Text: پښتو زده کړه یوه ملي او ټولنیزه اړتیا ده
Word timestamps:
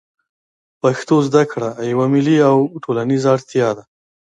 پښتو 0.81 1.15
زده 1.27 1.43
کړه 1.51 1.69
یوه 1.91 2.05
ملي 2.13 2.37
او 2.49 2.57
ټولنیزه 2.83 3.27
اړتیا 3.35 3.69
ده 3.77 3.83